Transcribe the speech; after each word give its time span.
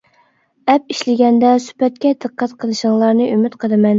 ئەپ 0.71 0.93
ئىشلىگەندە 0.93 1.51
سۈپەتكە 1.65 2.13
دىققەت 2.25 2.57
قىلىشىڭلارنى 2.65 3.31
ئۈمىد 3.37 3.59
قىلىمەن. 3.65 3.89